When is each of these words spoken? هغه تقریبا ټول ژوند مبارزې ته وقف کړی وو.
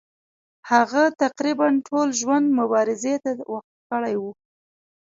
هغه 0.71 1.03
تقریبا 1.23 1.67
ټول 1.87 2.07
ژوند 2.19 2.45
مبارزې 2.59 3.15
ته 3.23 3.31
وقف 3.53 3.75
کړی 3.91 4.15
وو. 4.21 4.31